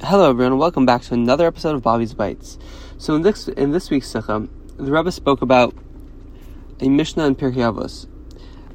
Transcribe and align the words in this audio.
Hello, 0.00 0.30
everyone. 0.30 0.58
Welcome 0.58 0.86
back 0.86 1.02
to 1.02 1.14
another 1.14 1.44
episode 1.44 1.74
of 1.74 1.82
Bobby's 1.82 2.14
Bites. 2.14 2.56
So, 2.98 3.16
in 3.16 3.22
this 3.22 3.48
in 3.48 3.72
this 3.72 3.90
week's 3.90 4.06
sikha, 4.06 4.48
the 4.76 4.92
Rebbe 4.92 5.10
spoke 5.10 5.42
about 5.42 5.74
a 6.78 6.88
Mishnah 6.88 7.26
in 7.26 7.34
Pirkei 7.34 7.56
Avos, 7.56 8.06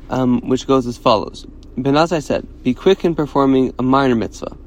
um, 0.10 0.42
which 0.50 0.68
goes 0.68 0.86
as 0.86 0.98
follows: 0.98 1.48
Ben 1.78 1.96
said, 2.08 2.46
"Be 2.64 2.74
quick 2.74 3.06
in 3.06 3.16
performing 3.16 3.74
a 3.80 3.84
minor 3.84 4.16
mitzvah, 4.16 4.58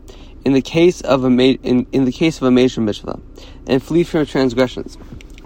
in 0.47 0.55
the 0.55 0.63
case 0.63 1.03
of 1.03 1.25
a 1.25 1.31
ma- 1.31 1.61
in, 1.63 1.87
in 1.93 2.07
the 2.07 2.11
case 2.11 2.39
of 2.39 2.45
a 2.45 2.51
major 2.51 2.81
mitzvah, 2.81 3.21
and 3.67 3.83
flee 3.83 4.03
from 4.03 4.25
transgressions. 4.25 4.97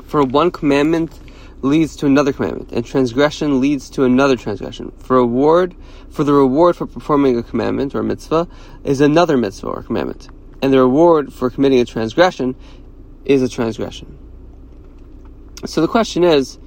For 0.05 0.23
one 0.23 0.53
commandment 0.53 1.19
leads 1.61 1.97
to 1.97 2.07
another 2.07 2.33
commandment, 2.33 2.71
and 2.71 2.87
transgression 2.87 3.61
leads 3.61 3.91
to 3.91 4.05
another 4.05 4.37
transgression. 4.37 4.93
For 5.01 5.17
reward, 5.17 5.75
for 6.09 6.23
the 6.23 6.33
reward 6.33 6.77
for 6.77 6.87
performing 6.87 7.37
a 7.37 7.43
commandment 7.43 7.97
or 7.97 8.01
a 8.01 8.05
mitzvah 8.05 8.47
is 8.85 9.01
another 9.01 9.37
mitzvah 9.37 9.67
or 9.67 9.83
commandment, 9.83 10.29
and 10.63 10.73
the 10.73 10.79
reward 10.79 11.33
for 11.33 11.51
committing 11.51 11.81
a 11.81 11.85
transgression 11.85 12.55
is 13.25 13.43
a 13.43 13.49
transgression. 13.49 14.19
So 15.67 15.81
the 15.81 15.89
question 15.89 16.25
is, 16.25 16.59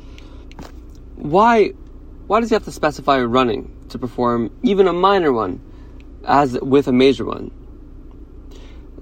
why, 1.15 1.69
why 2.27 2.39
does 2.39 2.49
he 2.49 2.55
have 2.55 2.65
to 2.65 2.71
specify 2.71 3.19
running 3.21 3.75
to 3.89 3.97
perform 3.97 4.51
even 4.63 4.87
a 4.87 4.93
minor 4.93 5.31
one, 5.31 5.61
as 6.25 6.59
with 6.61 6.87
a 6.87 6.93
major 6.93 7.25
one? 7.25 7.51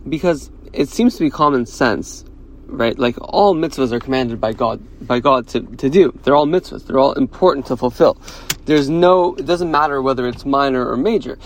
Because 0.08 0.50
it 0.74 0.90
seems 0.90 1.16
to 1.18 1.24
be 1.24 1.30
common 1.30 1.66
sense 1.66 2.26
right? 2.72 2.98
Like 2.98 3.18
all 3.20 3.54
mitzvahs 3.54 3.92
are 3.92 4.00
commanded 4.00 4.40
by 4.40 4.54
God 4.54 4.82
by 5.06 5.20
God 5.20 5.48
to, 5.50 5.62
to 5.62 5.90
do. 5.90 6.18
They're 6.24 6.36
all 6.36 6.48
mitzvahs. 6.48 6.88
They're 6.88 7.00
all 7.00 7.14
important 7.14 7.66
to 7.68 7.78
fulfill. 7.78 8.18
There's 8.66 8.90
no 8.90 9.36
it 9.36 9.46
doesn't 9.46 9.70
matter 9.70 10.02
whether 10.02 10.28
it's 10.28 10.46
minor 10.46 10.90
or 10.90 10.98
major. 10.98 11.38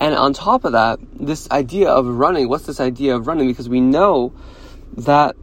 And 0.00 0.14
on 0.14 0.32
top 0.32 0.64
of 0.64 0.72
that, 0.72 0.98
this 1.12 1.48
idea 1.50 1.90
of 1.90 2.06
running, 2.06 2.48
what's 2.48 2.64
this 2.64 2.80
idea 2.80 3.14
of 3.14 3.26
running? 3.26 3.48
Because 3.48 3.68
we 3.68 3.82
know 3.82 4.32
that 4.96 5.36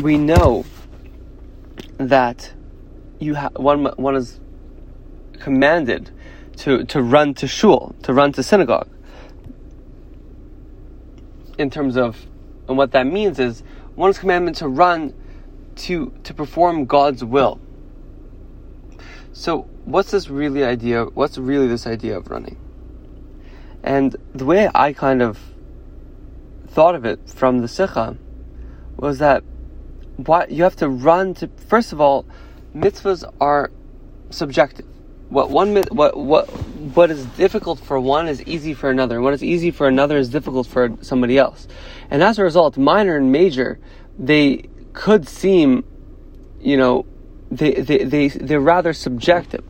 we 0.00 0.16
know 0.16 0.64
that 1.98 2.52
you 3.20 3.34
have 3.34 3.52
one 3.54 3.84
one 3.84 4.16
is 4.16 4.40
commanded 5.38 6.10
to 6.56 6.84
to 6.86 7.02
run 7.02 7.34
to 7.34 7.46
shul, 7.46 7.94
to 8.02 8.14
run 8.14 8.32
to 8.32 8.42
synagogue. 8.42 8.88
In 11.58 11.68
terms 11.68 11.98
of 11.98 12.26
and 12.66 12.78
what 12.78 12.92
that 12.92 13.06
means 13.06 13.38
is 13.38 13.62
one's 13.94 14.18
commandment 14.18 14.56
to 14.56 14.68
run 14.68 15.12
to 15.76 16.10
to 16.24 16.32
perform 16.32 16.86
God's 16.86 17.22
will. 17.22 17.60
So 19.34 19.62
what's 19.84 20.10
this 20.10 20.30
really 20.30 20.64
idea? 20.64 21.04
What's 21.04 21.36
really 21.36 21.68
this 21.68 21.86
idea 21.86 22.16
of 22.16 22.30
running? 22.30 22.56
And 23.82 24.14
the 24.34 24.44
way 24.44 24.70
I 24.74 24.92
kind 24.92 25.22
of 25.22 25.38
thought 26.68 26.94
of 26.94 27.04
it 27.04 27.28
from 27.28 27.58
the 27.58 27.68
Sikha 27.68 28.16
was 28.96 29.18
that 29.18 29.42
what 30.16 30.50
you 30.50 30.62
have 30.62 30.76
to 30.76 30.88
run 30.88 31.34
to 31.34 31.48
first 31.66 31.92
of 31.92 32.00
all, 32.00 32.24
mitzvahs 32.74 33.24
are 33.40 33.70
subjective. 34.30 34.86
What 35.28 35.50
one 35.50 35.76
what 35.90 36.16
what 36.16 36.48
what 36.94 37.10
is 37.10 37.24
difficult 37.26 37.80
for 37.80 37.98
one 37.98 38.28
is 38.28 38.42
easy 38.42 38.74
for 38.74 38.90
another, 38.90 39.20
what 39.20 39.34
is 39.34 39.42
easy 39.42 39.70
for 39.70 39.88
another 39.88 40.16
is 40.16 40.28
difficult 40.28 40.66
for 40.66 40.96
somebody 41.00 41.38
else. 41.38 41.66
And 42.10 42.22
as 42.22 42.38
a 42.38 42.42
result, 42.42 42.76
minor 42.76 43.16
and 43.16 43.32
major, 43.32 43.78
they 44.18 44.68
could 44.92 45.28
seem, 45.28 45.84
you 46.60 46.76
know, 46.76 47.06
they, 47.50 47.74
they, 47.74 48.04
they, 48.04 48.28
they're 48.28 48.60
rather 48.60 48.92
subjective. 48.92 49.64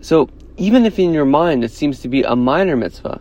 So 0.00 0.28
even 0.58 0.84
if 0.84 0.98
in 0.98 1.14
your 1.14 1.24
mind 1.24 1.64
it 1.64 1.70
seems 1.70 2.00
to 2.00 2.08
be 2.08 2.22
a 2.22 2.36
minor 2.36 2.76
mitzvah, 2.76 3.20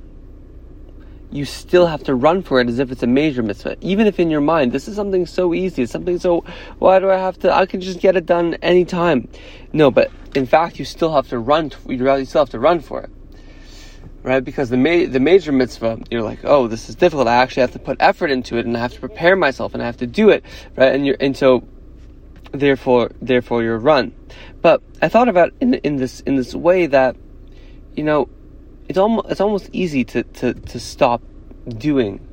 you 1.32 1.46
still 1.46 1.88
have 1.88 2.04
to 2.04 2.16
run 2.16 2.42
for 2.42 2.60
it 2.60 2.68
as 2.70 2.80
if 2.80 2.92
it's 2.92 3.04
a 3.04 3.08
major 3.08 3.44
mitzvah. 3.44 3.76
Even 3.82 4.08
if 4.08 4.20
in 4.20 4.30
your 4.30 4.42
mind 4.42 4.72
this 4.72 4.88
is 4.88 4.96
something 4.96 5.26
so 5.26 5.54
easy, 5.54 5.84
it's 5.84 5.92
something 5.92 6.20
so, 6.20 6.44
why 6.80 7.00
do 7.00 7.10
I 7.10 7.18
have 7.18 7.38
to, 7.40 7.54
I 7.54 7.66
can 7.66 7.82
just 7.82 8.00
get 8.00 8.16
it 8.16 8.26
done 8.26 8.56
anytime. 8.56 9.28
No, 9.72 9.92
but 9.92 10.12
in 10.36 10.46
fact 10.46 10.80
you 10.80 10.86
still 10.86 11.14
have 11.14 11.28
to 11.30 11.40
run, 11.40 11.72
you 11.88 12.26
still 12.26 12.42
have 12.42 12.50
to 12.50 12.60
run 12.60 12.80
for 12.80 13.02
it 13.02 13.10
right? 14.24 14.44
Because 14.44 14.70
the 14.70 14.78
ma- 14.78 15.10
the 15.10 15.22
major 15.22 15.54
mitzvah, 15.54 16.02
you're 16.12 16.22
like, 16.22 16.40
oh, 16.44 16.68
this 16.68 16.90
is 16.90 16.96
difficult. 16.96 17.28
I 17.28 17.36
actually 17.36 17.62
have 17.62 17.72
to 17.72 17.80
put 17.80 17.98
effort 18.02 18.30
into 18.30 18.58
it, 18.58 18.66
and 18.66 18.76
I 18.76 18.82
have 18.82 18.94
to 18.94 19.00
prepare 19.00 19.38
myself, 19.38 19.74
and 19.74 19.82
I 19.82 19.86
have 19.86 19.98
to 19.98 20.08
do 20.08 20.30
it, 20.30 20.44
right? 20.76 20.94
And 20.94 21.06
you're 21.06 21.16
and 21.20 21.36
so 21.36 21.66
therefore 22.52 23.12
therefore 23.22 23.64
you're 23.64 23.78
run. 23.78 24.14
But 24.62 24.82
I 25.02 25.08
thought 25.08 25.30
about 25.30 25.54
in 25.62 25.76
in 25.76 25.96
this 25.96 26.20
in 26.22 26.36
this 26.36 26.54
way 26.54 26.88
that 26.88 27.16
you 27.98 28.04
know 28.04 28.30
it's 28.88 28.98
almost 28.98 29.28
it's 29.30 29.42
almost 29.42 29.70
easy 29.74 30.06
to 30.06 30.24
to 30.24 30.54
to 30.54 30.80
stop 30.80 31.22
doing 31.68 32.26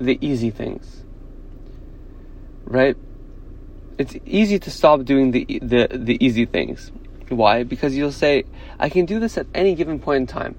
the 0.00 0.18
easy 0.20 0.50
things, 0.50 1.04
right? 2.64 2.96
It's 3.98 4.16
easy 4.24 4.58
to 4.58 4.70
stop 4.70 5.04
doing 5.04 5.30
the 5.30 5.44
the 5.62 5.88
the 5.92 6.16
easy 6.24 6.46
things. 6.46 6.90
Why? 7.28 7.62
Because 7.62 7.96
you'll 7.96 8.10
say, 8.10 8.44
I 8.80 8.88
can 8.88 9.06
do 9.06 9.20
this 9.20 9.38
at 9.38 9.46
any 9.54 9.76
given 9.76 10.00
point 10.00 10.22
in 10.22 10.26
time. 10.26 10.56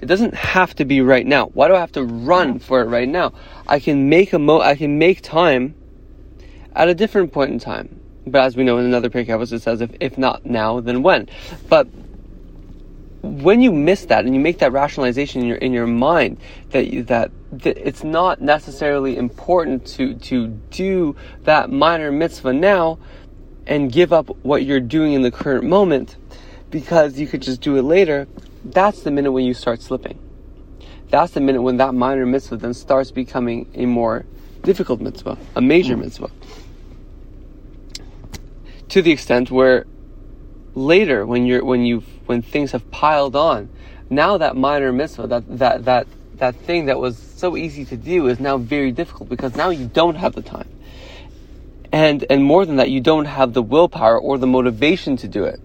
It 0.00 0.06
doesn't 0.06 0.34
have 0.34 0.74
to 0.76 0.86
be 0.86 1.02
right 1.02 1.26
now. 1.26 1.46
Why 1.48 1.68
do 1.68 1.74
I 1.74 1.80
have 1.80 1.92
to 1.92 2.04
run 2.04 2.58
for 2.58 2.80
it 2.80 2.86
right 2.86 3.08
now? 3.08 3.32
I 3.66 3.78
can 3.78 4.08
make 4.08 4.32
a 4.32 4.38
mo 4.38 4.60
I 4.60 4.76
can 4.76 4.98
make 4.98 5.20
time 5.20 5.74
at 6.74 6.88
a 6.88 6.94
different 6.94 7.32
point 7.32 7.50
in 7.50 7.58
time. 7.58 8.00
But 8.26 8.42
as 8.42 8.56
we 8.56 8.64
know 8.64 8.78
in 8.78 8.86
another 8.86 9.10
Avos, 9.10 9.52
it 9.52 9.60
says 9.60 9.82
if, 9.82 9.90
if 10.00 10.16
not 10.16 10.46
now, 10.46 10.80
then 10.80 11.02
when. 11.02 11.28
But 11.68 11.88
when 13.24 13.60
you 13.60 13.72
miss 13.72 14.06
that 14.06 14.24
and 14.24 14.34
you 14.34 14.40
make 14.40 14.58
that 14.58 14.72
rationalization 14.72 15.42
in 15.42 15.48
your 15.48 15.56
in 15.58 15.72
your 15.72 15.86
mind 15.86 16.38
that 16.70 17.06
that, 17.06 17.30
that 17.52 17.76
it's 17.76 18.04
not 18.04 18.40
necessarily 18.40 19.16
important 19.16 19.86
to 19.86 20.14
to 20.14 20.48
do 20.70 21.16
that 21.42 21.70
minor 21.70 22.12
mitzvah 22.12 22.52
now 22.52 22.98
and 23.66 23.90
give 23.90 24.12
up 24.12 24.28
what 24.42 24.64
you're 24.64 24.80
doing 24.80 25.14
in 25.14 25.22
the 25.22 25.30
current 25.30 25.64
moment 25.64 26.16
because 26.70 27.18
you 27.18 27.26
could 27.26 27.40
just 27.40 27.60
do 27.60 27.76
it 27.76 27.82
later 27.82 28.26
that's 28.64 29.02
the 29.02 29.10
minute 29.10 29.32
when 29.32 29.44
you 29.44 29.54
start 29.54 29.82
slipping. 29.82 30.18
That's 31.10 31.32
the 31.32 31.40
minute 31.40 31.62
when 31.62 31.76
that 31.76 31.94
minor 31.94 32.24
mitzvah 32.24 32.56
then 32.56 32.72
starts 32.72 33.10
becoming 33.10 33.70
a 33.74 33.84
more 33.84 34.24
difficult 34.62 35.00
mitzvah, 35.00 35.36
a 35.54 35.60
major 35.60 35.96
mitzvah. 35.96 36.30
To 38.88 39.02
the 39.02 39.12
extent 39.12 39.50
where 39.50 39.86
later 40.74 41.26
when 41.26 41.44
you're 41.44 41.64
when 41.64 41.84
you 41.84 42.02
when 42.26 42.42
things 42.42 42.72
have 42.72 42.90
piled 42.90 43.36
on, 43.36 43.68
now 44.10 44.38
that 44.38 44.56
minor 44.56 44.92
mitzvah, 44.92 45.26
that 45.28 45.58
that 45.58 45.84
that 45.84 46.06
that 46.36 46.56
thing 46.56 46.86
that 46.86 46.98
was 46.98 47.16
so 47.16 47.56
easy 47.56 47.84
to 47.84 47.96
do 47.96 48.28
is 48.28 48.40
now 48.40 48.58
very 48.58 48.92
difficult 48.92 49.28
because 49.28 49.56
now 49.56 49.70
you 49.70 49.86
don't 49.86 50.16
have 50.16 50.34
the 50.34 50.42
time. 50.42 50.68
And 51.92 52.24
and 52.28 52.44
more 52.44 52.66
than 52.66 52.76
that, 52.76 52.90
you 52.90 53.00
don't 53.00 53.26
have 53.26 53.52
the 53.52 53.62
willpower 53.62 54.18
or 54.18 54.38
the 54.38 54.46
motivation 54.46 55.16
to 55.18 55.28
do 55.28 55.44
it. 55.44 55.60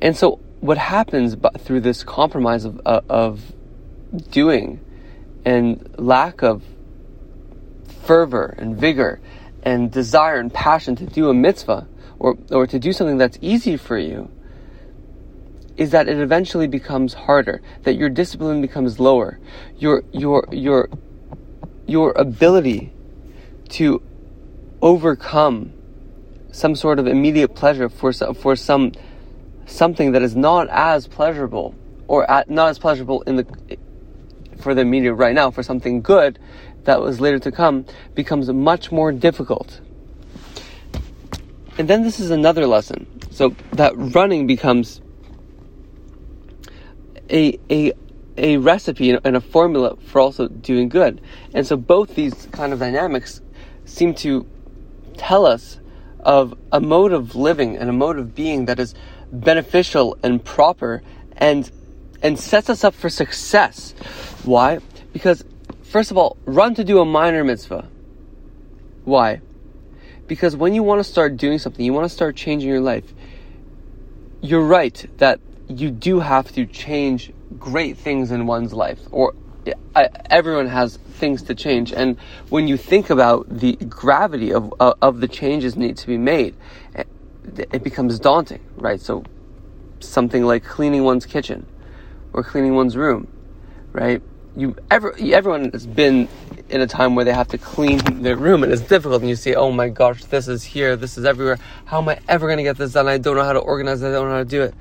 And 0.00 0.16
so 0.16 0.40
what 0.60 0.78
happens 0.78 1.36
through 1.58 1.80
this 1.80 2.02
compromise 2.02 2.64
of, 2.64 2.80
uh, 2.84 3.00
of 3.08 3.52
doing 4.30 4.80
and 5.44 5.94
lack 5.98 6.42
of 6.42 6.62
fervor 8.04 8.54
and 8.58 8.76
vigor 8.76 9.20
and 9.62 9.90
desire 9.90 10.38
and 10.38 10.52
passion 10.52 10.96
to 10.96 11.06
do 11.06 11.28
a 11.28 11.34
mitzvah 11.34 11.86
or, 12.18 12.36
or 12.50 12.66
to 12.66 12.78
do 12.78 12.92
something 12.92 13.18
that's 13.18 13.38
easy 13.40 13.76
for 13.76 13.98
you 13.98 14.30
is 15.76 15.90
that 15.90 16.08
it 16.08 16.18
eventually 16.18 16.66
becomes 16.66 17.14
harder, 17.14 17.60
that 17.82 17.94
your 17.94 18.08
discipline 18.08 18.60
becomes 18.60 18.98
lower, 18.98 19.38
your, 19.78 20.02
your, 20.12 20.46
your, 20.50 20.88
your 21.86 22.12
ability 22.12 22.92
to 23.68 24.02
overcome 24.82 25.72
some 26.50 26.74
sort 26.74 26.98
of 26.98 27.06
immediate 27.06 27.54
pleasure 27.54 27.88
for, 27.88 28.12
for 28.12 28.56
some 28.56 28.92
something 29.66 30.12
that 30.12 30.22
is 30.22 30.36
not 30.36 30.68
as 30.70 31.06
pleasurable 31.06 31.74
or 32.06 32.28
at, 32.30 32.48
not 32.48 32.68
as 32.68 32.78
pleasurable 32.78 33.22
in 33.22 33.36
the 33.36 33.78
for 34.60 34.74
the 34.74 34.84
media 34.84 35.12
right 35.12 35.34
now 35.34 35.50
for 35.50 35.62
something 35.62 36.00
good 36.00 36.38
that 36.84 37.00
was 37.00 37.20
later 37.20 37.38
to 37.38 37.52
come 37.52 37.84
becomes 38.14 38.48
much 38.48 38.90
more 38.90 39.12
difficult. 39.12 39.80
And 41.78 41.88
then 41.88 42.02
this 42.02 42.20
is 42.20 42.30
another 42.30 42.66
lesson. 42.66 43.06
So 43.30 43.54
that 43.72 43.92
running 43.96 44.46
becomes 44.46 45.02
a 47.30 47.58
a 47.70 47.92
a 48.38 48.58
recipe 48.58 49.10
and 49.10 49.36
a 49.36 49.40
formula 49.40 49.96
for 49.96 50.20
also 50.20 50.48
doing 50.48 50.88
good. 50.88 51.20
And 51.54 51.66
so 51.66 51.76
both 51.76 52.14
these 52.14 52.48
kind 52.52 52.72
of 52.72 52.78
dynamics 52.78 53.40
seem 53.84 54.14
to 54.16 54.46
tell 55.16 55.46
us 55.46 55.80
of 56.20 56.54
a 56.72 56.80
mode 56.80 57.12
of 57.12 57.34
living 57.34 57.76
and 57.76 57.88
a 57.88 57.92
mode 57.92 58.18
of 58.18 58.34
being 58.34 58.66
that 58.66 58.78
is 58.78 58.94
beneficial 59.32 60.18
and 60.22 60.44
proper 60.44 61.02
and 61.36 61.70
and 62.22 62.38
sets 62.38 62.68
us 62.68 62.84
up 62.84 62.94
for 62.94 63.08
success. 63.08 63.94
Why? 64.44 64.80
Because 65.12 65.44
first 65.82 66.10
of 66.10 66.18
all, 66.18 66.36
run 66.44 66.74
to 66.74 66.84
do 66.84 67.00
a 67.00 67.04
minor 67.04 67.44
mitzvah. 67.44 67.88
Why? 69.04 69.40
Because 70.26 70.56
when 70.56 70.74
you 70.74 70.82
want 70.82 70.98
to 70.98 71.04
start 71.04 71.36
doing 71.36 71.58
something, 71.58 71.84
you 71.84 71.92
want 71.92 72.04
to 72.04 72.14
start 72.14 72.36
changing 72.36 72.68
your 72.68 72.80
life. 72.80 73.04
You're 74.42 74.64
right 74.64 75.08
that 75.18 75.40
you 75.68 75.90
do 75.90 76.20
have 76.20 76.52
to 76.52 76.66
change 76.66 77.32
great 77.58 77.96
things 77.96 78.30
in 78.30 78.46
one's 78.46 78.72
life 78.72 79.00
or 79.10 79.34
I, 79.94 80.08
everyone 80.30 80.68
has 80.68 80.96
things 80.96 81.42
to 81.42 81.54
change, 81.54 81.92
and 81.92 82.18
when 82.50 82.68
you 82.68 82.76
think 82.76 83.10
about 83.10 83.48
the 83.48 83.76
gravity 83.76 84.52
of 84.52 84.72
uh, 84.78 84.94
of 85.02 85.20
the 85.20 85.28
changes 85.28 85.76
need 85.76 85.96
to 85.98 86.06
be 86.06 86.18
made, 86.18 86.54
it, 86.94 87.82
becomes 87.82 88.18
daunting, 88.18 88.60
right? 88.76 89.00
So, 89.00 89.24
something 90.00 90.44
like 90.44 90.64
cleaning 90.64 91.04
one's 91.04 91.26
kitchen 91.26 91.66
or 92.32 92.42
cleaning 92.42 92.74
one's 92.74 92.96
room, 92.96 93.26
right? 93.92 94.22
You 94.56 94.76
ever 94.90 95.16
everyone 95.18 95.70
has 95.72 95.86
been 95.86 96.28
in 96.68 96.80
a 96.80 96.86
time 96.86 97.14
where 97.14 97.24
they 97.24 97.32
have 97.32 97.48
to 97.48 97.58
clean 97.58 98.22
their 98.22 98.36
room 98.36 98.62
and 98.62 98.72
it's 98.72 98.82
difficult 98.82 99.22
and 99.22 99.28
you 99.28 99.36
say, 99.36 99.54
oh 99.54 99.70
my 99.70 99.88
gosh, 99.88 100.24
this 100.24 100.48
is 100.48 100.64
here, 100.64 100.96
this 100.96 101.16
is 101.16 101.24
everywhere. 101.24 101.58
How 101.84 101.98
am 101.98 102.08
I 102.08 102.18
ever 102.28 102.46
going 102.46 102.56
to 102.56 102.64
get 102.64 102.76
this 102.76 102.92
done? 102.92 103.06
I 103.06 103.18
don't 103.18 103.36
know 103.36 103.44
how 103.44 103.52
to 103.52 103.60
organize 103.60 104.02
it, 104.02 104.08
I 104.08 104.12
don't 104.12 104.28
know 104.28 104.34
how 104.34 104.38
to 104.38 104.44
do 104.44 104.62
it. 104.62 104.74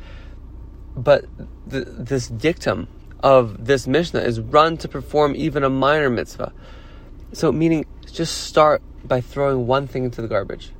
But 0.95 1.25
the, 1.67 1.81
this 1.81 2.27
dictum 2.27 2.87
of 3.19 3.65
this 3.65 3.87
Mishnah 3.87 4.21
is 4.21 4.39
run 4.39 4.77
to 4.77 4.87
perform 4.87 5.35
even 5.35 5.63
a 5.63 5.69
minor 5.69 6.09
mitzvah. 6.09 6.53
So, 7.33 7.51
meaning 7.51 7.85
just 8.11 8.43
start 8.43 8.81
by 9.03 9.21
throwing 9.21 9.67
one 9.67 9.87
thing 9.87 10.05
into 10.05 10.21
the 10.21 10.27
garbage 10.27 10.71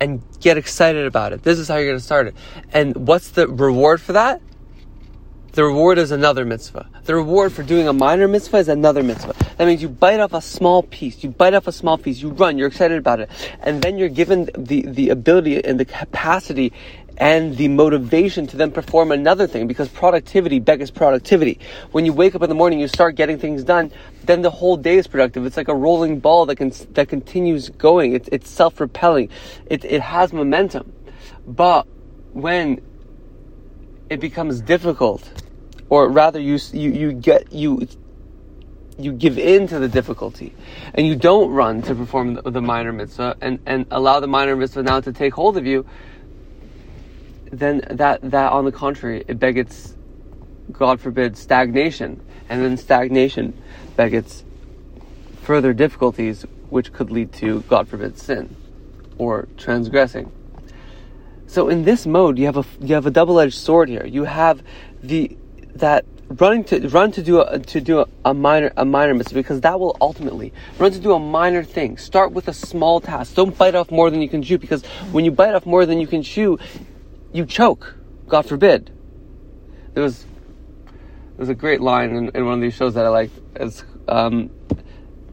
and 0.00 0.22
get 0.40 0.56
excited 0.56 1.06
about 1.06 1.32
it. 1.32 1.42
This 1.42 1.58
is 1.58 1.68
how 1.68 1.76
you're 1.76 1.86
going 1.86 1.98
to 1.98 2.04
start 2.04 2.26
it. 2.26 2.34
And 2.72 3.06
what's 3.06 3.30
the 3.30 3.46
reward 3.48 4.00
for 4.00 4.12
that? 4.14 4.40
The 5.54 5.62
reward 5.62 5.98
is 5.98 6.10
another 6.10 6.44
mitzvah. 6.44 6.88
The 7.04 7.14
reward 7.14 7.52
for 7.52 7.62
doing 7.62 7.86
a 7.86 7.92
minor 7.92 8.26
mitzvah 8.26 8.56
is 8.56 8.68
another 8.68 9.04
mitzvah. 9.04 9.36
That 9.56 9.66
means 9.66 9.80
you 9.82 9.88
bite 9.88 10.18
off 10.18 10.32
a 10.32 10.42
small 10.42 10.82
piece. 10.82 11.22
You 11.22 11.30
bite 11.30 11.54
off 11.54 11.68
a 11.68 11.72
small 11.72 11.96
piece. 11.96 12.20
You 12.20 12.30
run. 12.30 12.58
You're 12.58 12.66
excited 12.66 12.98
about 12.98 13.20
it. 13.20 13.30
And 13.60 13.80
then 13.80 13.96
you're 13.96 14.08
given 14.08 14.50
the, 14.58 14.82
the 14.82 15.10
ability 15.10 15.64
and 15.64 15.78
the 15.78 15.84
capacity 15.84 16.72
and 17.18 17.56
the 17.56 17.68
motivation 17.68 18.48
to 18.48 18.56
then 18.56 18.72
perform 18.72 19.12
another 19.12 19.46
thing 19.46 19.68
because 19.68 19.88
productivity 19.88 20.58
begs 20.58 20.90
productivity. 20.90 21.60
When 21.92 22.04
you 22.04 22.12
wake 22.12 22.34
up 22.34 22.42
in 22.42 22.48
the 22.48 22.56
morning, 22.56 22.80
you 22.80 22.88
start 22.88 23.14
getting 23.14 23.38
things 23.38 23.62
done, 23.62 23.92
then 24.24 24.42
the 24.42 24.50
whole 24.50 24.76
day 24.76 24.96
is 24.96 25.06
productive. 25.06 25.46
It's 25.46 25.56
like 25.56 25.68
a 25.68 25.74
rolling 25.76 26.18
ball 26.18 26.46
that 26.46 26.56
can, 26.56 26.72
that 26.94 27.08
continues 27.08 27.68
going. 27.68 28.14
It's, 28.14 28.28
it's 28.32 28.50
self-repelling. 28.50 29.28
It, 29.66 29.84
it 29.84 30.00
has 30.00 30.32
momentum. 30.32 30.92
But 31.46 31.86
when 32.32 32.82
it 34.10 34.18
becomes 34.18 34.60
difficult, 34.60 35.43
or 35.88 36.08
rather 36.08 36.40
you, 36.40 36.58
you, 36.72 36.90
you 36.90 37.12
get, 37.12 37.52
you, 37.52 37.86
you 38.98 39.12
give 39.12 39.38
in 39.38 39.66
to 39.68 39.78
the 39.78 39.88
difficulty 39.88 40.54
and 40.94 41.06
you 41.06 41.16
don't 41.16 41.50
run 41.50 41.82
to 41.82 41.94
perform 41.94 42.34
the, 42.34 42.50
the 42.50 42.60
minor 42.60 42.92
mitzvah 42.92 43.36
and, 43.40 43.58
and 43.66 43.86
allow 43.90 44.20
the 44.20 44.26
minor 44.26 44.56
mitzvah 44.56 44.82
now 44.82 45.00
to 45.00 45.12
take 45.12 45.34
hold 45.34 45.56
of 45.56 45.66
you, 45.66 45.86
then 47.50 47.82
that, 47.90 48.20
that 48.30 48.52
on 48.52 48.64
the 48.64 48.72
contrary, 48.72 49.24
it 49.28 49.38
begets, 49.38 49.94
God 50.72 51.00
forbid, 51.00 51.36
stagnation. 51.36 52.20
And 52.48 52.62
then 52.62 52.76
stagnation 52.76 53.60
begets 53.96 54.44
further 55.42 55.72
difficulties, 55.72 56.42
which 56.68 56.92
could 56.92 57.10
lead 57.10 57.32
to, 57.34 57.60
God 57.62 57.88
forbid, 57.88 58.18
sin 58.18 58.56
or 59.18 59.48
transgressing. 59.56 60.30
So 61.46 61.68
in 61.68 61.84
this 61.84 62.06
mode, 62.06 62.38
you 62.38 62.46
have 62.46 62.56
a 62.56 62.64
you 62.80 62.94
have 62.94 63.06
a 63.06 63.10
double-edged 63.10 63.54
sword 63.54 63.88
here. 63.88 64.04
You 64.04 64.24
have 64.24 64.62
the 65.02 65.36
that 65.76 66.04
running 66.28 66.64
to 66.64 66.88
run 66.88 67.12
to 67.12 67.22
do 67.22 67.40
a, 67.40 67.58
to 67.58 67.80
do 67.80 68.00
a, 68.00 68.06
a, 68.24 68.34
minor 68.34 68.72
a 68.76 68.84
minor 68.84 69.14
mitzvah 69.14 69.34
because 69.34 69.60
that 69.60 69.78
will 69.78 69.96
ultimately 70.00 70.52
run 70.78 70.90
to 70.92 70.98
do 70.98 71.12
a 71.12 71.18
minor 71.18 71.62
thing. 71.62 71.96
Start 71.96 72.32
with 72.32 72.48
a 72.48 72.52
small 72.52 73.00
task. 73.00 73.34
Don't 73.34 73.56
bite 73.56 73.74
off 73.74 73.90
more 73.90 74.10
than 74.10 74.22
you 74.22 74.28
can 74.28 74.42
chew 74.42 74.58
because 74.58 74.84
when 75.12 75.24
you 75.24 75.30
bite 75.30 75.54
off 75.54 75.66
more 75.66 75.86
than 75.86 76.00
you 76.00 76.06
can 76.06 76.22
chew, 76.22 76.58
you 77.32 77.46
choke. 77.46 77.96
God 78.26 78.46
forbid. 78.46 78.90
There 79.92 80.02
was 80.02 80.24
there's 81.36 81.48
a 81.48 81.54
great 81.54 81.80
line 81.80 82.14
in, 82.14 82.28
in 82.34 82.44
one 82.44 82.54
of 82.54 82.60
these 82.60 82.74
shows 82.74 82.94
that 82.94 83.04
I 83.04 83.08
like. 83.08 83.30
It's 83.56 83.84
um, 84.08 84.50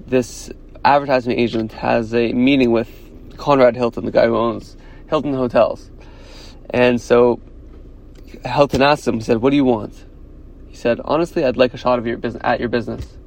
this 0.07 0.51
advertising 0.83 1.38
agent 1.38 1.73
has 1.73 2.13
a 2.13 2.33
meeting 2.33 2.71
with 2.71 2.89
Conrad 3.38 3.75
Hilton, 3.75 4.05
the 4.05 4.11
guy 4.11 4.25
who 4.25 4.35
owns 4.35 4.75
Hilton 5.09 5.33
Hotels, 5.33 5.89
and 6.69 6.99
so 6.99 7.39
Hilton 8.45 8.81
asked 8.81 9.07
him, 9.07 9.15
he 9.15 9.21
said, 9.21 9.38
"What 9.38 9.51
do 9.51 9.55
you 9.55 9.65
want?" 9.65 10.05
He 10.71 10.77
said, 10.77 11.01
"Honestly, 11.03 11.44
I'd 11.44 11.57
like 11.57 11.73
a 11.73 11.77
shot 11.77 12.00
of 12.00 12.07
your 12.07 12.18
business 12.18 12.41
at 12.45 12.62
your 12.62 12.69
business." 12.69 13.18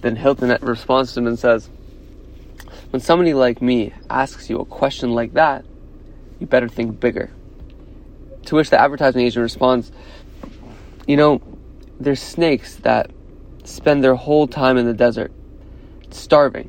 Then 0.00 0.16
Hilton 0.16 0.56
responds 0.62 1.12
to 1.12 1.20
him 1.20 1.28
and 1.28 1.38
says, 1.38 1.70
"When 2.90 3.00
somebody 3.00 3.34
like 3.34 3.62
me 3.62 3.92
asks 4.10 4.50
you 4.50 4.58
a 4.58 4.64
question 4.64 5.12
like 5.14 5.34
that, 5.34 5.64
you 6.40 6.48
better 6.48 6.68
think 6.68 6.98
bigger." 6.98 7.30
To 8.46 8.56
which 8.56 8.70
the 8.70 8.80
advertising 8.80 9.24
agent 9.24 9.44
responds, 9.44 9.92
"You 11.06 11.16
know, 11.16 11.40
there's 12.00 12.20
snakes 12.20 12.74
that 12.76 13.12
spend 13.62 14.02
their 14.02 14.16
whole 14.16 14.48
time 14.48 14.76
in 14.76 14.84
the 14.84 14.92
desert, 14.92 15.30
starving, 16.10 16.68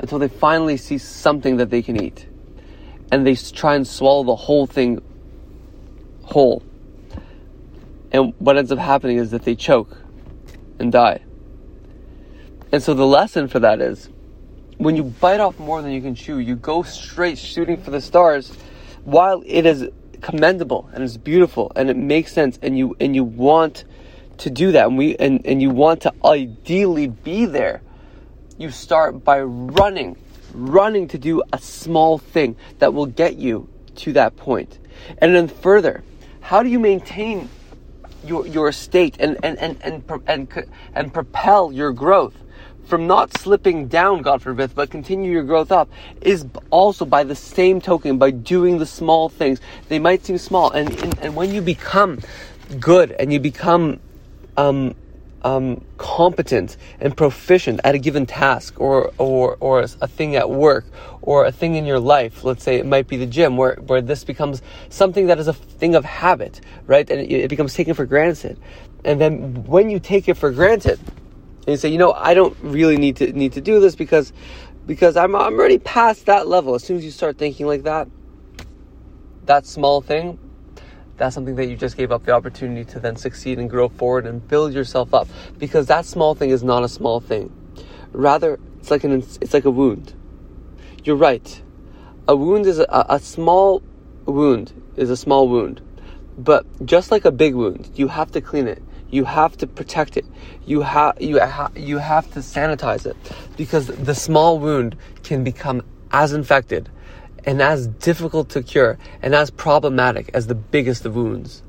until 0.00 0.18
they 0.18 0.26
finally 0.26 0.76
see 0.76 0.98
something 0.98 1.58
that 1.58 1.70
they 1.70 1.82
can 1.82 2.02
eat, 2.02 2.26
and 3.12 3.24
they 3.24 3.36
try 3.36 3.76
and 3.76 3.86
swallow 3.86 4.24
the 4.24 4.34
whole 4.34 4.66
thing 4.66 5.00
whole." 6.24 6.64
And 8.12 8.34
what 8.38 8.56
ends 8.56 8.72
up 8.72 8.78
happening 8.78 9.18
is 9.18 9.30
that 9.32 9.44
they 9.44 9.54
choke 9.54 9.96
and 10.78 10.92
die. 10.92 11.20
And 12.72 12.82
so 12.82 12.94
the 12.94 13.06
lesson 13.06 13.48
for 13.48 13.60
that 13.60 13.80
is 13.80 14.08
when 14.78 14.96
you 14.96 15.04
bite 15.04 15.40
off 15.40 15.58
more 15.58 15.80
than 15.82 15.92
you 15.92 16.00
can 16.00 16.14
chew, 16.14 16.38
you 16.38 16.56
go 16.56 16.82
straight 16.82 17.38
shooting 17.38 17.76
for 17.76 17.90
the 17.90 18.00
stars 18.00 18.52
while 19.04 19.42
it 19.46 19.66
is 19.66 19.88
commendable 20.20 20.88
and 20.92 21.04
it's 21.04 21.16
beautiful 21.16 21.70
and 21.76 21.88
it 21.88 21.96
makes 21.96 22.32
sense 22.32 22.58
and 22.62 22.76
you 22.76 22.96
and 23.00 23.14
you 23.14 23.22
want 23.22 23.84
to 24.38 24.50
do 24.50 24.72
that 24.72 24.86
and 24.86 24.98
we 24.98 25.16
and, 25.16 25.44
and 25.46 25.62
you 25.62 25.70
want 25.70 26.00
to 26.02 26.12
ideally 26.24 27.06
be 27.06 27.44
there 27.44 27.82
you 28.58 28.70
start 28.70 29.22
by 29.22 29.40
running 29.40 30.16
running 30.52 31.06
to 31.06 31.18
do 31.18 31.42
a 31.52 31.58
small 31.58 32.18
thing 32.18 32.56
that 32.78 32.94
will 32.94 33.06
get 33.06 33.36
you 33.36 33.68
to 33.94 34.12
that 34.14 34.36
point. 34.36 34.78
and 35.18 35.34
then 35.34 35.46
further 35.46 36.02
how 36.40 36.62
do 36.62 36.68
you 36.68 36.78
maintain 36.78 37.48
your, 38.26 38.46
your 38.46 38.72
state 38.72 39.16
and, 39.20 39.38
and, 39.42 39.58
and, 39.58 39.78
and, 39.82 40.22
and, 40.26 40.66
and 40.94 41.12
propel 41.12 41.72
your 41.72 41.92
growth 41.92 42.34
from 42.86 43.06
not 43.06 43.36
slipping 43.36 43.88
down, 43.88 44.22
God 44.22 44.42
forbid, 44.42 44.74
but 44.74 44.90
continue 44.90 45.30
your 45.32 45.42
growth 45.42 45.72
up 45.72 45.90
is 46.20 46.46
also 46.70 47.04
by 47.04 47.24
the 47.24 47.34
same 47.34 47.80
token, 47.80 48.16
by 48.18 48.30
doing 48.30 48.78
the 48.78 48.86
small 48.86 49.28
things. 49.28 49.60
They 49.88 49.98
might 49.98 50.24
seem 50.24 50.38
small. 50.38 50.70
And, 50.70 50.90
and, 51.00 51.18
and 51.18 51.36
when 51.36 51.52
you 51.52 51.60
become 51.60 52.20
good 52.78 53.12
and 53.12 53.32
you 53.32 53.40
become, 53.40 54.00
um, 54.56 54.94
um, 55.46 55.80
competent 55.96 56.76
and 56.98 57.16
proficient 57.16 57.80
at 57.84 57.94
a 57.94 57.98
given 57.98 58.26
task 58.26 58.80
or, 58.80 59.12
or, 59.16 59.56
or 59.60 59.80
a 59.80 60.08
thing 60.08 60.34
at 60.34 60.50
work 60.50 60.84
or 61.22 61.46
a 61.46 61.52
thing 61.52 61.76
in 61.76 61.86
your 61.86 62.00
life. 62.00 62.42
Let's 62.42 62.64
say 62.64 62.76
it 62.76 62.84
might 62.84 63.06
be 63.06 63.16
the 63.16 63.26
gym 63.26 63.56
where, 63.56 63.76
where 63.76 64.02
this 64.02 64.24
becomes 64.24 64.60
something 64.88 65.28
that 65.28 65.38
is 65.38 65.46
a 65.46 65.52
thing 65.52 65.94
of 65.94 66.04
habit, 66.04 66.60
right? 66.88 67.08
And 67.08 67.20
it, 67.20 67.30
it 67.30 67.48
becomes 67.48 67.74
taken 67.74 67.94
for 67.94 68.06
granted. 68.06 68.58
And 69.04 69.20
then 69.20 69.62
when 69.66 69.88
you 69.88 70.00
take 70.00 70.28
it 70.28 70.34
for 70.34 70.50
granted 70.50 70.98
and 70.98 71.68
you 71.68 71.76
say, 71.76 71.90
you 71.90 71.98
know, 71.98 72.12
I 72.12 72.34
don't 72.34 72.56
really 72.60 72.96
need 72.96 73.14
to, 73.16 73.32
need 73.32 73.52
to 73.52 73.60
do 73.60 73.78
this 73.78 73.94
because, 73.94 74.32
because 74.84 75.16
I'm, 75.16 75.36
I'm 75.36 75.54
already 75.54 75.78
past 75.78 76.26
that 76.26 76.48
level. 76.48 76.74
As 76.74 76.82
soon 76.82 76.96
as 76.96 77.04
you 77.04 77.12
start 77.12 77.38
thinking 77.38 77.66
like 77.66 77.84
that, 77.84 78.08
that 79.44 79.64
small 79.64 80.00
thing 80.00 80.40
that's 81.16 81.34
something 81.34 81.56
that 81.56 81.66
you 81.66 81.76
just 81.76 81.96
gave 81.96 82.12
up 82.12 82.24
the 82.24 82.32
opportunity 82.32 82.84
to 82.92 83.00
then 83.00 83.16
succeed 83.16 83.58
and 83.58 83.70
grow 83.70 83.88
forward 83.88 84.26
and 84.26 84.46
build 84.46 84.72
yourself 84.72 85.14
up. 85.14 85.28
Because 85.58 85.86
that 85.86 86.04
small 86.04 86.34
thing 86.34 86.50
is 86.50 86.62
not 86.62 86.82
a 86.82 86.88
small 86.88 87.20
thing. 87.20 87.52
Rather 88.12 88.58
it's 88.78 88.90
like 88.90 89.04
an 89.04 89.12
it's 89.12 89.54
like 89.54 89.64
a 89.64 89.70
wound. 89.70 90.14
You're 91.04 91.16
right. 91.16 91.62
A 92.28 92.36
wound 92.36 92.66
is 92.66 92.78
a, 92.78 93.06
a 93.08 93.18
small 93.18 93.82
wound 94.26 94.72
is 94.96 95.10
a 95.10 95.16
small 95.16 95.48
wound. 95.48 95.80
But 96.38 96.66
just 96.84 97.10
like 97.10 97.24
a 97.24 97.32
big 97.32 97.54
wound 97.54 97.90
you 97.94 98.08
have 98.08 98.30
to 98.32 98.40
clean 98.40 98.68
it. 98.68 98.82
You 99.08 99.24
have 99.24 99.56
to 99.58 99.66
protect 99.66 100.16
it. 100.16 100.26
You 100.66 100.82
have 100.82 101.20
you 101.20 101.40
ha- 101.40 101.70
you 101.74 101.98
have 101.98 102.30
to 102.32 102.40
sanitize 102.40 103.06
it. 103.06 103.16
Because 103.56 103.86
the 103.86 104.14
small 104.14 104.58
wound 104.58 104.96
can 105.22 105.44
become 105.44 105.82
as 106.12 106.32
infected 106.32 106.90
and 107.46 107.62
as 107.62 107.86
difficult 107.86 108.50
to 108.50 108.62
cure 108.62 108.98
and 109.22 109.34
as 109.34 109.50
problematic 109.50 110.30
as 110.34 110.48
the 110.48 110.54
biggest 110.54 111.06
of 111.06 111.14
wounds. 111.14 111.62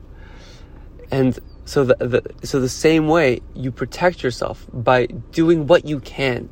And 1.12 1.38
so 1.65 1.86
the, 1.86 1.96
the, 1.96 2.46
so 2.46 2.60
the 2.60 2.67
same 2.67 3.07
way 3.07 3.41
you 3.53 3.72
protect 3.72 4.24
yourself 4.24 4.65
by 4.74 5.05
doing 5.05 5.67
what 5.67 5.86
you 5.86 6.00
can. 6.00 6.50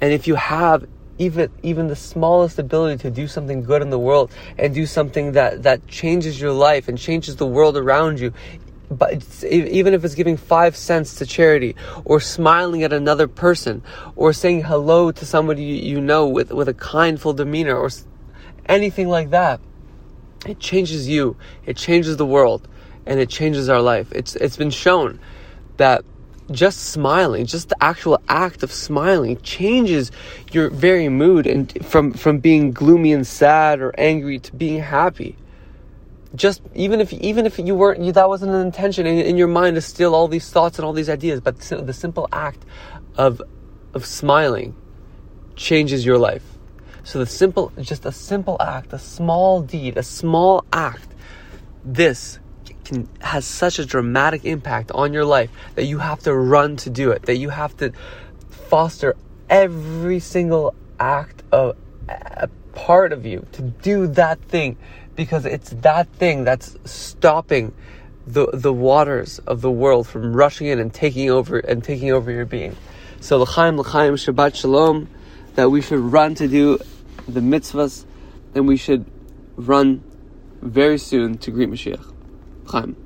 And 0.00 0.12
if 0.12 0.26
you 0.26 0.34
have 0.34 0.88
even 1.18 1.50
even 1.62 1.88
the 1.88 1.96
smallest 1.96 2.58
ability 2.58 3.02
to 3.02 3.10
do 3.10 3.28
something 3.28 3.62
good 3.62 3.82
in 3.82 3.90
the 3.90 3.98
world 3.98 4.32
and 4.56 4.74
do 4.74 4.86
something 4.86 5.32
that 5.32 5.62
that 5.62 5.86
changes 5.86 6.40
your 6.40 6.52
life 6.52 6.88
and 6.88 6.96
changes 6.96 7.36
the 7.36 7.46
world 7.46 7.76
around 7.76 8.18
you 8.18 8.32
but 8.90 9.44
even 9.44 9.94
if 9.94 10.04
it's 10.04 10.14
giving 10.14 10.36
five 10.36 10.76
cents 10.76 11.14
to 11.16 11.26
charity 11.26 11.76
or 12.04 12.20
smiling 12.20 12.82
at 12.82 12.92
another 12.92 13.28
person 13.28 13.82
or 14.16 14.32
saying 14.32 14.62
hello 14.62 15.12
to 15.12 15.24
somebody 15.24 15.64
you 15.64 16.00
know 16.00 16.26
with, 16.26 16.50
with 16.50 16.68
a 16.68 16.74
kindful 16.74 17.32
demeanor 17.32 17.76
or 17.76 17.90
anything 18.66 19.08
like 19.08 19.30
that. 19.30 19.60
It 20.46 20.58
changes 20.58 21.08
you, 21.08 21.36
it 21.66 21.76
changes 21.76 22.16
the 22.16 22.26
world, 22.26 22.66
and 23.06 23.20
it 23.20 23.28
changes 23.28 23.68
our 23.68 23.80
life. 23.80 24.10
It's 24.12 24.34
it's 24.36 24.56
been 24.56 24.70
shown 24.70 25.20
that 25.76 26.04
just 26.50 26.90
smiling, 26.90 27.46
just 27.46 27.68
the 27.68 27.82
actual 27.82 28.20
act 28.28 28.62
of 28.62 28.72
smiling 28.72 29.40
changes 29.42 30.10
your 30.50 30.70
very 30.70 31.08
mood 31.08 31.46
and 31.46 31.84
from 31.84 32.12
from 32.12 32.38
being 32.38 32.72
gloomy 32.72 33.12
and 33.12 33.26
sad 33.26 33.80
or 33.80 33.94
angry 33.98 34.38
to 34.40 34.54
being 34.54 34.80
happy. 34.80 35.36
Just 36.34 36.62
even 36.74 37.00
if 37.00 37.12
even 37.12 37.46
if 37.46 37.58
you 37.58 37.74
weren't 37.74 38.00
you, 38.00 38.12
that 38.12 38.28
wasn't 38.28 38.52
an 38.52 38.60
intention 38.60 39.06
in, 39.06 39.18
in 39.18 39.36
your 39.36 39.48
mind 39.48 39.76
to 39.76 39.80
steal 39.80 40.14
all 40.14 40.28
these 40.28 40.50
thoughts 40.50 40.78
and 40.78 40.84
all 40.84 40.92
these 40.92 41.08
ideas, 41.10 41.40
but 41.40 41.58
the 41.60 41.92
simple 41.92 42.28
act 42.32 42.64
of 43.16 43.40
of 43.94 44.04
smiling 44.06 44.74
changes 45.54 46.04
your 46.04 46.18
life. 46.18 46.51
So 47.04 47.18
the 47.18 47.26
simple 47.26 47.72
just 47.80 48.06
a 48.06 48.12
simple 48.12 48.56
act, 48.60 48.92
a 48.92 48.98
small 48.98 49.62
deed, 49.62 49.96
a 49.96 50.02
small 50.02 50.64
act 50.72 51.08
this 51.84 52.38
can 52.84 53.08
has 53.20 53.44
such 53.44 53.78
a 53.78 53.84
dramatic 53.84 54.44
impact 54.44 54.90
on 54.92 55.12
your 55.12 55.24
life 55.24 55.50
that 55.74 55.84
you 55.84 55.98
have 55.98 56.20
to 56.20 56.34
run 56.34 56.76
to 56.76 56.90
do 56.90 57.10
it 57.10 57.22
that 57.22 57.36
you 57.36 57.48
have 57.48 57.76
to 57.76 57.92
foster 58.50 59.16
every 59.48 60.18
single 60.18 60.74
act 60.98 61.42
of 61.52 61.76
a 62.08 62.48
part 62.74 63.12
of 63.12 63.26
you 63.26 63.46
to 63.52 63.62
do 63.62 64.06
that 64.06 64.40
thing 64.42 64.76
because 65.14 65.44
it's 65.44 65.70
that 65.70 66.08
thing 66.14 66.44
that's 66.44 66.76
stopping 66.84 67.72
the 68.26 68.46
the 68.52 68.72
waters 68.72 69.38
of 69.40 69.60
the 69.60 69.70
world 69.70 70.06
from 70.06 70.34
rushing 70.34 70.68
in 70.68 70.78
and 70.78 70.94
taking 70.94 71.30
over 71.30 71.58
and 71.58 71.82
taking 71.82 72.12
over 72.12 72.30
your 72.30 72.46
being. 72.46 72.76
So 73.20 73.38
l'chaim 73.38 73.76
l'chaim 73.78 74.14
Shabbat 74.14 74.54
Shalom 74.54 75.08
that 75.54 75.70
we 75.70 75.82
should 75.82 75.98
run 75.98 76.34
to 76.36 76.48
do 76.48 76.78
the 77.28 77.40
mitzvahs 77.40 78.04
and 78.54 78.66
we 78.66 78.76
should 78.76 79.04
run 79.56 80.02
very 80.60 80.98
soon 80.98 81.38
to 81.38 81.50
greet 81.50 81.68
Mashiach. 81.68 82.12
Chaim. 82.68 82.96